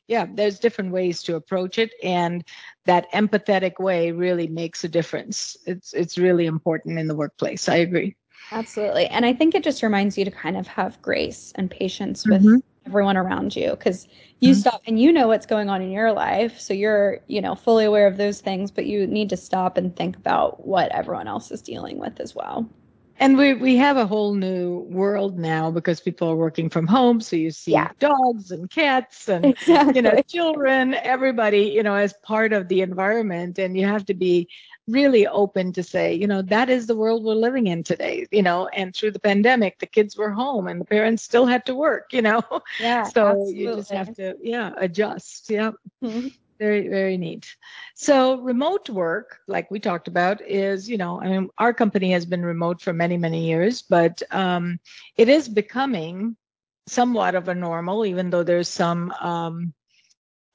[0.08, 2.44] yeah there's different ways to approach it and
[2.86, 5.56] that empathetic way really makes a difference.
[5.66, 7.70] It's it's really important in the workplace.
[7.70, 8.16] I agree.
[8.52, 9.06] Absolutely.
[9.08, 12.44] And i think it just reminds you to kind of have grace and patience with
[12.44, 14.08] mm-hmm everyone around you because
[14.40, 14.60] you mm-hmm.
[14.60, 17.86] stop and you know what's going on in your life so you're you know fully
[17.86, 21.52] aware of those things but you need to stop and think about what everyone else
[21.52, 22.68] is dealing with as well
[23.20, 27.22] and we we have a whole new world now because people are working from home
[27.22, 27.92] so you see yeah.
[28.00, 29.96] dogs and cats and exactly.
[29.96, 34.14] you know children everybody you know as part of the environment and you have to
[34.14, 34.48] be
[34.90, 38.42] really open to say, you know, that is the world we're living in today, you
[38.42, 41.76] know, and through the pandemic, the kids were home and the parents still had to
[41.76, 42.42] work, you know.
[42.80, 43.04] Yeah.
[43.16, 43.60] so absolutely.
[43.60, 45.50] you just have to, yeah, adjust.
[45.50, 45.72] Yeah.
[46.04, 46.28] Mm-hmm.
[46.60, 47.56] Very, very neat.
[47.96, 52.26] So remote work, like we talked about, is, you know, I mean, our company has
[52.26, 54.80] been remote for many, many years, but um,
[55.16, 56.36] it is becoming
[56.86, 59.74] somewhat of a normal, even though there's some um,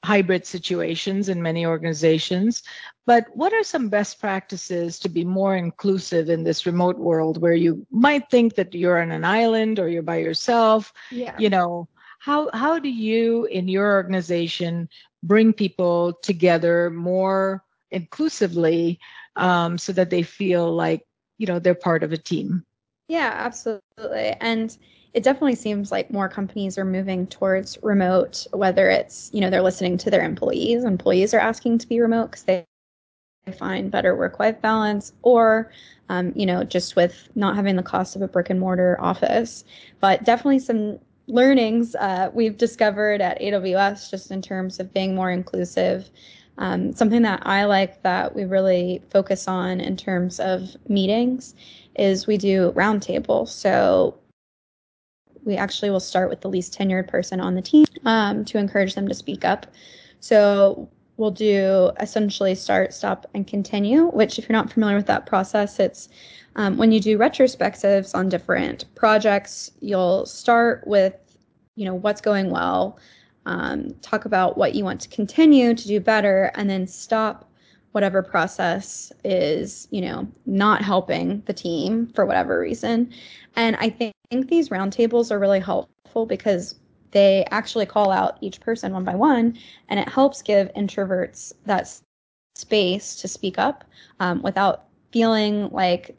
[0.03, 2.61] hybrid situations in many organizations.
[3.07, 7.55] But what are some best practices to be more inclusive in this remote world where
[7.55, 10.93] you might think that you're on an island or you're by yourself?
[11.09, 11.35] Yeah.
[11.39, 11.87] You know,
[12.19, 14.89] how how do you in your organization
[15.25, 18.99] bring people together more inclusively
[19.35, 21.05] um, so that they feel like
[21.37, 22.63] you know they're part of a team.
[23.07, 24.35] Yeah absolutely.
[24.41, 24.75] And
[25.13, 29.61] it definitely seems like more companies are moving towards remote whether it's you know they're
[29.61, 32.65] listening to their employees employees are asking to be remote because they
[33.57, 35.71] find better work life balance or
[36.09, 39.63] um, you know just with not having the cost of a brick and mortar office.
[39.99, 45.31] But definitely some learnings uh, we've discovered at aws just in terms of being more
[45.31, 46.09] inclusive
[46.57, 51.55] um, something that i like that we really focus on in terms of meetings
[51.97, 54.17] is we do roundtable so
[55.45, 58.95] we actually will start with the least tenured person on the team um, to encourage
[58.95, 59.67] them to speak up.
[60.19, 65.25] So we'll do essentially start, stop, and continue, which, if you're not familiar with that
[65.25, 66.09] process, it's
[66.55, 71.15] um, when you do retrospectives on different projects, you'll start with,
[71.75, 72.97] you know, what's going well,
[73.45, 77.49] um, talk about what you want to continue to do better, and then stop
[77.91, 83.09] whatever process is, you know, not helping the team for whatever reason.
[83.55, 86.75] And I think, think these roundtables are really helpful because
[87.15, 91.89] they actually call out each person one by one, and it helps give introverts that
[92.55, 93.85] space to speak up
[94.19, 96.13] um, without feeling like,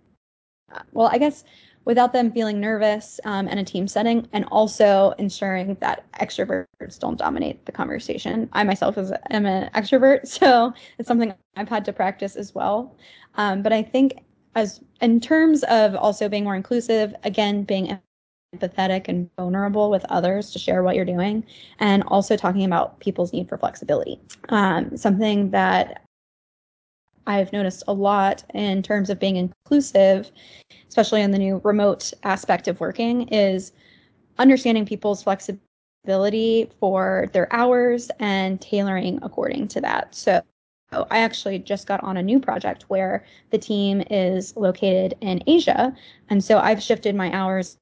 [0.72, 1.44] uh, well, I guess
[1.84, 7.18] without them feeling nervous um, in a team setting, and also ensuring that extroverts don't
[7.18, 8.48] dominate the conversation.
[8.54, 12.96] I myself is, am an extrovert, so it's something I've had to practice as well.
[13.34, 17.98] Um, but I think as in terms of also being more inclusive, again, being
[18.54, 21.44] empathetic and vulnerable with others to share what you're doing,
[21.78, 24.20] and also talking about people's need for flexibility.
[24.48, 26.02] Um, something that
[27.26, 30.30] I've noticed a lot in terms of being inclusive,
[30.88, 33.72] especially in the new remote aspect of working, is
[34.38, 40.14] understanding people's flexibility for their hours and tailoring according to that.
[40.14, 40.40] So
[40.92, 45.92] I actually just got on a new project where the team is located in Asia.
[46.30, 47.76] And so I've shifted my hours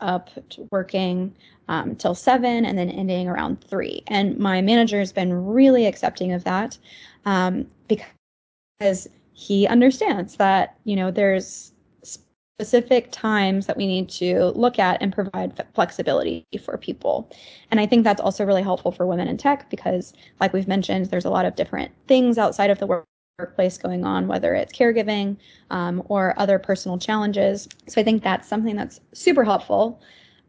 [0.00, 0.30] up
[0.70, 1.34] working
[1.68, 4.02] um, till seven and then ending around three.
[4.06, 6.78] And my manager has been really accepting of that
[7.24, 11.72] um, because he understands that, you know, there's
[12.58, 17.30] specific times that we need to look at and provide flexibility for people.
[17.70, 21.06] And I think that's also really helpful for women in tech because, like we've mentioned,
[21.06, 23.04] there's a lot of different things outside of the work
[23.38, 25.36] workplace going on, whether it's caregiving
[25.70, 27.68] um, or other personal challenges.
[27.86, 30.00] So I think that's something that's super helpful.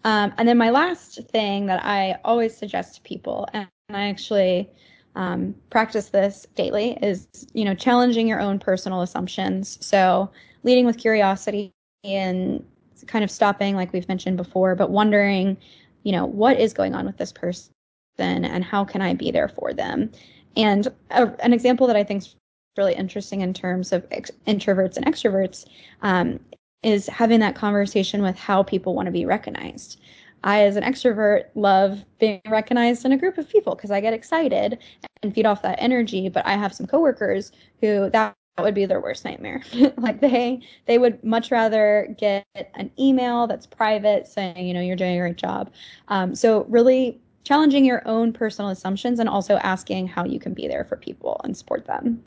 [0.05, 4.69] Um, and then my last thing that I always suggest to people, and I actually
[5.15, 9.77] um, practice this daily, is you know challenging your own personal assumptions.
[9.85, 10.31] So
[10.63, 11.71] leading with curiosity
[12.03, 12.65] and
[13.05, 15.57] kind of stopping, like we've mentioned before, but wondering,
[16.03, 17.69] you know, what is going on with this person
[18.17, 20.11] and how can I be there for them.
[20.57, 22.35] And a, an example that I think is
[22.77, 25.65] really interesting in terms of ex- introverts and extroverts
[26.01, 26.39] um,
[26.83, 29.99] is having that conversation with how people want to be recognized.
[30.43, 34.13] I, as an extrovert, love being recognized in a group of people because I get
[34.13, 34.79] excited
[35.21, 36.29] and feed off that energy.
[36.29, 37.51] But I have some coworkers
[37.81, 39.61] who that would be their worst nightmare.
[39.97, 44.95] like they they would much rather get an email that's private saying, you know, you're
[44.95, 45.71] doing a great job.
[46.07, 50.67] Um, so really challenging your own personal assumptions and also asking how you can be
[50.67, 52.23] there for people and support them.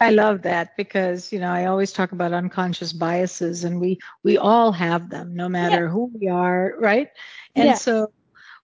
[0.00, 4.38] I love that because you know I always talk about unconscious biases and we we
[4.38, 5.90] all have them no matter yeah.
[5.90, 7.08] who we are, right?
[7.54, 7.74] And yeah.
[7.74, 8.12] so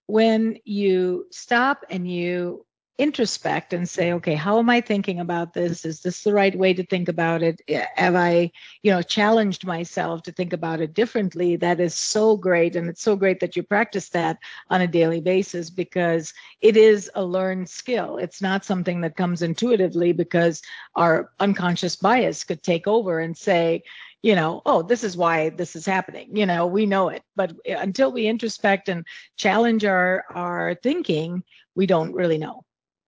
[0.07, 2.65] when you stop and you
[2.97, 5.85] introspect and say okay how am i thinking about this?
[5.85, 7.61] Is this the right way to think about it?
[7.67, 8.51] Eh, have i
[8.83, 11.55] you know challenged myself to think about it differently?
[11.55, 14.37] That is so great and it's so great that you practice that
[14.69, 18.17] on a daily basis because it is a learned skill.
[18.17, 20.61] It's not something that comes intuitively because
[20.95, 23.83] our unconscious bias could take over and say
[24.23, 26.35] you know, oh, this is why this is happening.
[26.35, 29.05] You know, we know it, but eh, until we introspect and
[29.37, 31.43] challenge our our thinking,
[31.75, 32.65] we don't really know.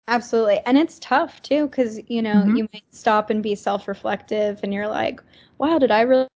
[0.10, 0.60] Absolutely.
[0.66, 2.56] And it's tough too, because, you know, mm-hmm.
[2.56, 5.22] you might stop and be self reflective and you're like,
[5.60, 6.28] wow, did I really,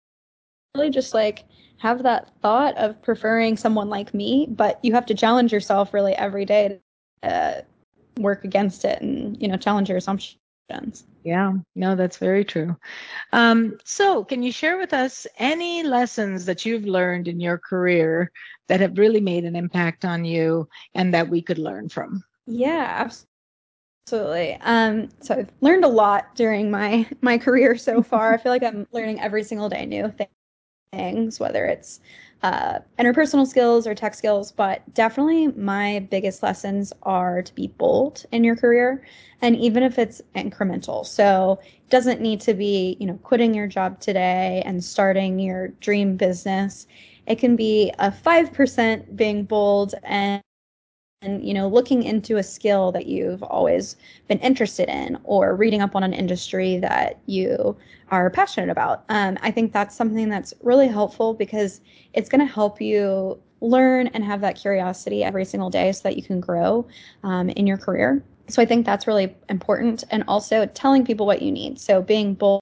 [0.77, 1.45] really just like
[1.79, 4.47] have that thought of preferring someone like me?
[4.51, 6.81] But you have to challenge yourself really every day
[7.23, 7.61] to uh,
[8.19, 10.37] work against it and, you know, challenge your assumptions.
[11.25, 12.77] Yeah, no, that's very true.
[13.33, 18.33] Um, so, can you share with us any lessons that you've learned in your career
[18.69, 22.23] that have really made an impact on you and that we could learn from?
[22.47, 23.09] Yeah,
[24.07, 24.59] absolutely.
[24.63, 28.35] Um, so I've learned a lot during my my career so far.
[28.35, 30.13] I feel like I'm learning every single day new
[30.93, 32.01] things, whether it's
[32.43, 38.27] uh, interpersonal skills or tech skills, but definitely my biggest lessons are to be bold
[38.33, 39.05] in your career.
[39.43, 43.69] And even if it's incremental, so it doesn't need to be, you know, quitting your
[43.69, 46.87] job today and starting your dream business.
[47.27, 50.43] It can be a 5% being bold and
[51.23, 53.97] and you know looking into a skill that you've always
[54.29, 57.77] been interested in or reading up on an industry that you
[58.11, 59.05] are passionate about.
[59.09, 61.81] Um, i think that's something that's really helpful because
[62.13, 66.17] it's going to help you learn and have that curiosity every single day so that
[66.17, 66.87] you can grow
[67.23, 68.23] um, in your career.
[68.49, 71.81] So i think that's really important and also telling people what you need.
[71.81, 72.61] So being bold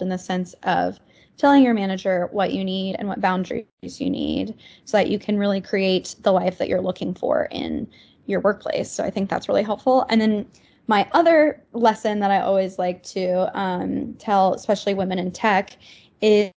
[0.00, 0.98] in the sense of
[1.36, 5.38] telling your manager what you need and what boundaries you need so that you can
[5.38, 7.86] really create the life that you're looking for in
[8.26, 8.90] your workplace.
[8.90, 10.06] So I think that's really helpful.
[10.08, 10.46] And then
[10.88, 15.76] my other lesson that I always like to um, tell, especially women in tech,
[16.20, 16.50] is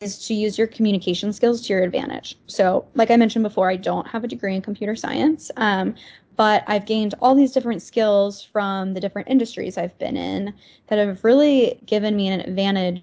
[0.00, 2.38] is to use your communication skills to your advantage.
[2.46, 5.94] So, like I mentioned before, I don't have a degree in computer science, um,
[6.36, 10.54] but I've gained all these different skills from the different industries I've been in
[10.86, 13.02] that have really given me an advantage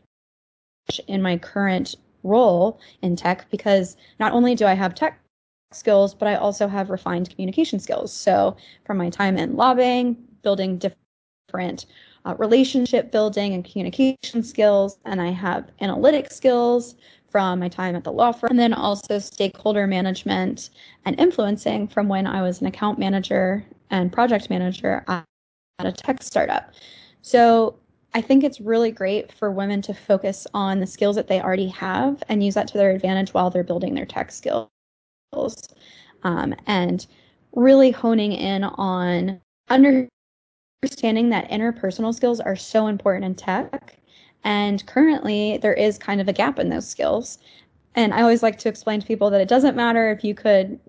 [1.07, 5.19] in my current role in tech because not only do I have tech
[5.71, 8.11] skills, but I also have refined communication skills.
[8.13, 11.85] So from my time in lobbying, building different
[12.25, 16.95] uh, relationship building and communication skills, and I have analytic skills
[17.29, 20.69] from my time at the law firm, and then also stakeholder management
[21.05, 25.25] and influencing from when I was an account manager and project manager at
[25.79, 26.73] a tech startup.
[27.21, 27.77] So
[28.17, 31.67] I think it's really great for women to focus on the skills that they already
[31.67, 34.67] have and use that to their advantage while they're building their tech skills.
[36.23, 37.05] Um, and
[37.53, 39.39] really honing in on
[39.69, 40.09] understanding
[41.29, 43.99] that interpersonal skills are so important in tech.
[44.43, 47.37] And currently, there is kind of a gap in those skills.
[47.93, 50.79] And I always like to explain to people that it doesn't matter if you could,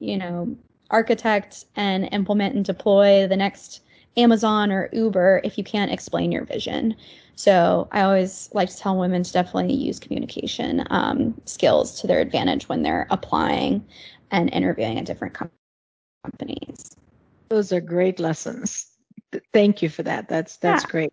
[0.00, 0.56] you know,
[0.90, 3.82] architect and implement and deploy the next
[4.16, 6.96] Amazon or Uber if you can't explain your vision.
[7.36, 12.20] So I always like to tell women to definitely use communication um, skills to their
[12.20, 13.84] advantage when they're applying
[14.30, 15.50] and interviewing at different com-
[16.24, 16.90] companies.
[17.50, 18.86] Those are great lessons.
[19.52, 20.28] Thank you for that.
[20.28, 20.90] That's that's yeah.
[20.90, 21.12] great.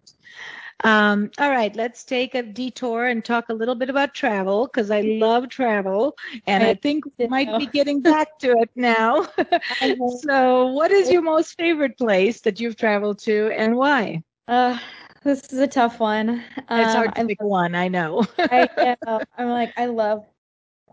[0.83, 4.91] Um, all right, let's take a detour and talk a little bit about travel because
[4.91, 6.15] I love travel
[6.47, 9.27] and I, I think we might be getting back to it now.
[10.07, 14.23] so, what is your most favorite place that you've traveled to and why?
[14.47, 14.77] Uh,
[15.23, 16.43] this is a tough one.
[16.67, 18.25] Um, it's hard um, to I pick love, one, I know.
[18.49, 18.69] I
[19.05, 19.21] know.
[19.37, 20.25] I'm like, I love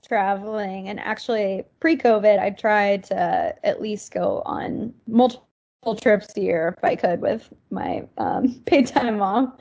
[0.06, 0.88] traveling.
[0.88, 5.49] And actually, pre COVID, I tried to at least go on multiple
[5.98, 9.54] trips a year if I could with my um, paid time off.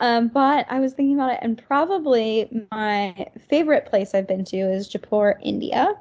[0.00, 4.56] Um, but I was thinking about it, and probably my favorite place I've been to
[4.56, 5.94] is Jaipur, India,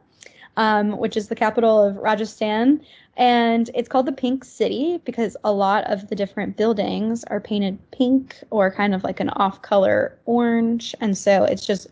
[0.55, 2.81] um, which is the capital of Rajasthan.
[3.17, 7.77] And it's called the Pink City because a lot of the different buildings are painted
[7.91, 10.95] pink or kind of like an off color orange.
[11.01, 11.87] And so it's just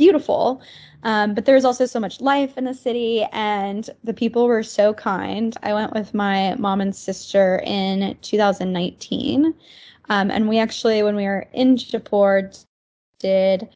[0.00, 0.62] beautiful.
[1.02, 4.94] Um, but there's also so much life in the city, and the people were so
[4.94, 5.54] kind.
[5.62, 9.54] I went with my mom and sister in 2019.
[10.08, 12.50] Um, and we actually, when we were in Jaipur,
[13.18, 13.68] did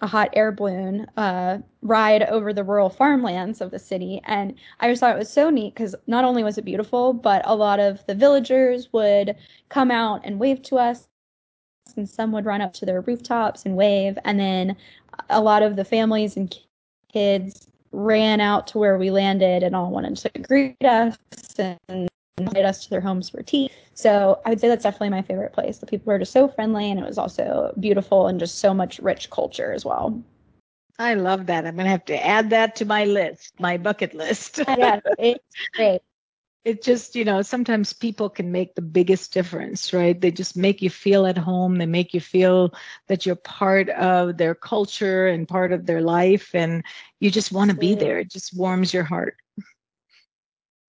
[0.00, 4.20] a hot air balloon uh, ride over the rural farmlands of the city.
[4.24, 7.42] And I just thought it was so neat because not only was it beautiful, but
[7.44, 9.36] a lot of the villagers would
[9.68, 11.06] come out and wave to us.
[11.98, 14.18] And some would run up to their rooftops and wave.
[14.24, 14.76] And then
[15.28, 16.56] a lot of the families and
[17.12, 21.18] kids ran out to where we landed and all wanted to greet us
[21.58, 23.70] and invite us to their homes for tea.
[23.94, 25.78] So I would say that's definitely my favorite place.
[25.78, 28.98] The people were just so friendly and it was also beautiful and just so much
[29.00, 30.22] rich culture as well.
[31.00, 31.66] I love that.
[31.66, 34.58] I'm going to have to add that to my list, my bucket list.
[34.68, 35.40] yeah, it's
[35.74, 36.00] great
[36.68, 40.20] it just you know sometimes people can make the biggest difference right?
[40.20, 41.78] They just make you feel at home.
[41.78, 42.74] They make you feel
[43.06, 46.84] that you're part of their culture and part of their life and
[47.20, 48.18] you just want to be there.
[48.18, 49.36] It just warms your heart.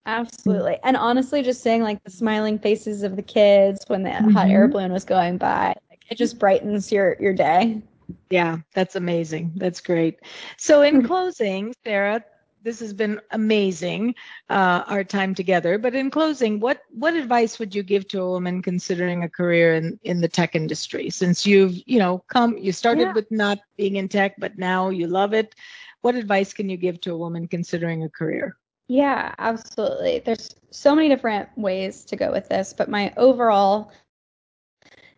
[0.05, 0.77] Absolutely.
[0.83, 4.31] And honestly just seeing like the smiling faces of the kids when the mm-hmm.
[4.31, 7.81] hot air balloon was going by like, it just brightens your your day.
[8.29, 9.53] Yeah that's amazing.
[9.55, 10.19] That's great.
[10.57, 12.25] So in closing sarah
[12.63, 14.15] this has been amazing
[14.49, 15.77] uh, our time together.
[15.77, 19.75] But in closing what what advice would you give to a woman considering a career
[19.75, 21.09] in in the tech industry?
[21.09, 23.13] Since you've you know come you started yeah.
[23.13, 25.55] with not being in tech but now you love it.
[26.01, 28.57] What advice can you give to a woman considering a career?
[28.87, 30.19] Yeah absolutely.
[30.19, 33.91] There's so many different ways to go with this but my overall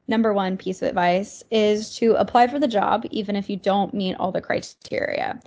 [0.07, 3.93] number one piece of advice is to apply for the job even if you don't
[3.93, 5.39] meet all the criteria.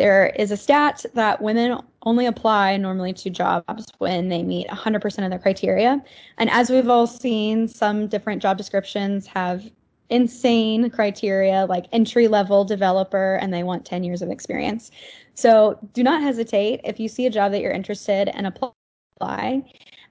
[0.00, 5.24] There is a stat that women only apply normally to jobs when they meet 100%
[5.24, 6.02] of their criteria.
[6.38, 9.70] And as we've all seen, some different job descriptions have
[10.08, 14.90] insane criteria like entry level developer and they want 10 years of experience.
[15.34, 19.62] So do not hesitate if you see a job that you're interested in apply.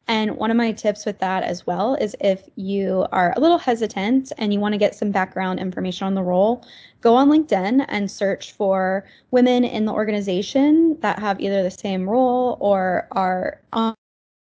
[0.10, 3.60] And one of my tips with that as well is if you are a little
[3.60, 6.66] hesitant and you want to get some background information on the role,
[7.02, 12.10] go on LinkedIn and search for women in the organization that have either the same
[12.10, 13.96] role or are on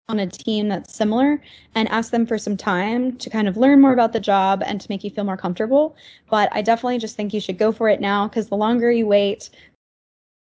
[0.09, 1.41] on a team that's similar
[1.77, 4.81] and ask them for some time to kind of learn more about the job and
[4.81, 5.97] to make you feel more comfortable.
[6.31, 9.07] But I definitely just think you should go for it now because the longer you
[9.07, 9.51] wait,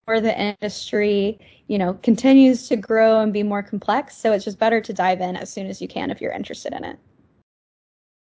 [0.08, 4.16] or the industry, you know, continues to grow and be more complex.
[4.16, 6.74] So it's just better to dive in as soon as you can if you're interested
[6.74, 6.99] in it.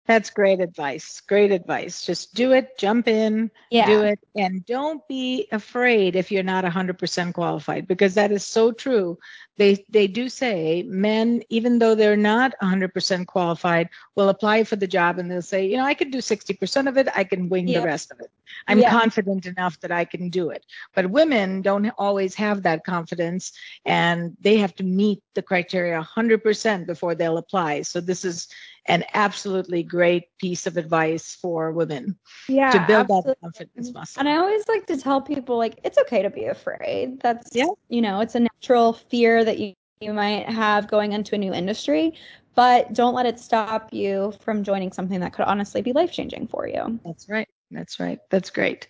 [0.07, 1.21] That's great advice.
[1.21, 2.05] Great advice.
[2.05, 3.85] Just do it, jump in, yeah.
[3.85, 8.71] do it, and don't be afraid if you're not 100% qualified because that is so
[8.71, 9.17] true.
[9.61, 14.87] They they do say men even though they're not 100% qualified will apply for the
[14.87, 17.67] job and they'll say, you know, I can do 60% of it, I can wing
[17.67, 17.83] yep.
[17.83, 18.31] the rest of it.
[18.67, 18.89] I'm yeah.
[18.89, 20.65] confident enough that I can do it.
[20.95, 23.51] But women don't always have that confidence
[23.85, 27.83] and they have to meet the criteria 100% before they'll apply.
[27.83, 28.47] So this is
[28.87, 32.17] an absolutely great piece of advice for women
[32.49, 33.31] yeah, to build absolutely.
[33.33, 34.19] that confidence muscle.
[34.19, 37.21] And I always like to tell people like it's okay to be afraid.
[37.21, 37.67] That's yeah.
[37.89, 41.51] you know, it's a natural fear that you, you might have going into a new
[41.51, 42.13] industry,
[42.53, 46.47] but don't let it stop you from joining something that could honestly be life changing
[46.47, 46.99] for you.
[47.03, 47.47] That's right.
[47.71, 48.19] That's right.
[48.29, 48.87] That's great.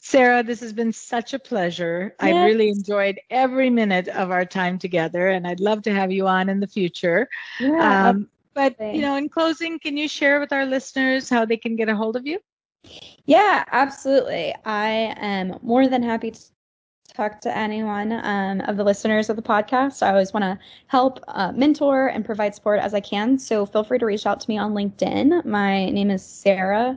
[0.00, 2.14] Sarah, this has been such a pleasure.
[2.20, 2.34] Yes.
[2.34, 6.26] I really enjoyed every minute of our time together, and I'd love to have you
[6.26, 7.28] on in the future.
[7.58, 11.56] Yeah, um, but you know, in closing, can you share with our listeners how they
[11.56, 12.38] can get a hold of you?
[13.24, 14.54] Yeah, absolutely.
[14.64, 16.40] I am more than happy to
[17.18, 20.06] talk to anyone um, of the listeners of the podcast.
[20.06, 20.56] I always want to
[20.86, 23.40] help uh, mentor and provide support as I can.
[23.40, 25.44] So feel free to reach out to me on LinkedIn.
[25.44, 26.96] My name is Sarah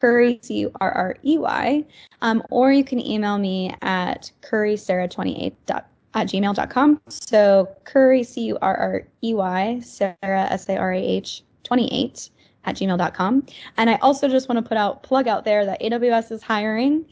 [0.00, 1.84] Currey, C U R R E Y,
[2.22, 5.84] um, or you can email me at curreysarah28 at
[6.14, 7.00] gmail.com.
[7.08, 12.30] So Currey, C U R R E Y, Sarah, S A R A H 28
[12.66, 13.46] at gmail.com.
[13.78, 17.04] And I also just want to put out, plug out there that AWS is hiring.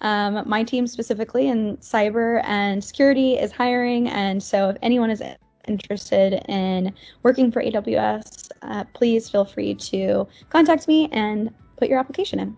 [0.00, 4.08] Um, my team specifically in cyber and security is hiring.
[4.08, 5.22] And so if anyone is
[5.68, 6.92] interested in
[7.22, 12.56] working for AWS, uh, please feel free to contact me and put your application in.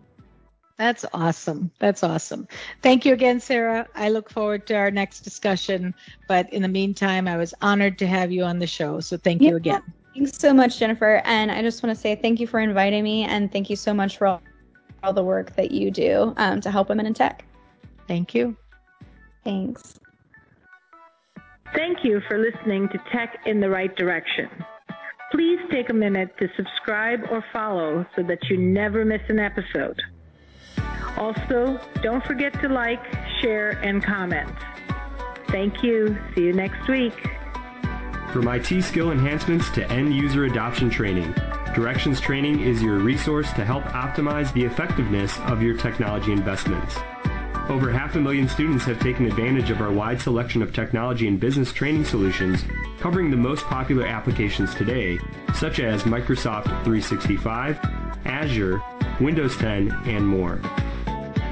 [0.79, 1.71] That's awesome.
[1.79, 2.49] That's awesome.
[2.83, 3.87] Thank you again, Sarah.
[3.95, 5.95] I look forward to our next discussion.
[6.29, 8.99] But in the meantime, I was honored to have you on the show.
[9.01, 9.51] So thank yeah.
[9.51, 9.83] you again.
[10.15, 11.23] Thanks so much, Jennifer.
[11.25, 13.95] And I just want to say thank you for inviting me and thank you so
[13.95, 14.43] much for all,
[15.03, 17.45] all the work that you do um, to help women in tech.
[18.09, 18.57] Thank you.
[19.45, 19.99] Thanks.
[21.75, 24.49] Thank you for listening to Tech in the Right Direction.
[25.31, 29.99] Please take a minute to subscribe or follow so that you never miss an episode.
[31.17, 33.03] Also, don't forget to like,
[33.41, 34.51] share, and comment.
[35.49, 36.19] Thank you.
[36.35, 37.15] See you next week.
[38.33, 41.35] From IT skill enhancements to end user adoption training,
[41.75, 46.97] Directions Training is your resource to help optimize the effectiveness of your technology investments.
[47.69, 51.39] Over half a million students have taken advantage of our wide selection of technology and
[51.39, 52.65] business training solutions
[53.01, 55.19] covering the most popular applications today,
[55.55, 57.79] such as Microsoft 365,
[58.25, 58.83] Azure,
[59.21, 60.59] Windows 10, and more.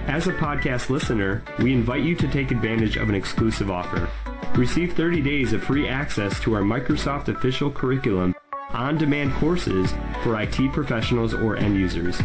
[0.07, 4.09] As a podcast listener, we invite you to take advantage of an exclusive offer.
[4.57, 8.35] Receive 30 days of free access to our Microsoft official curriculum
[8.73, 9.93] on-demand courses
[10.23, 12.21] for IT professionals or end users.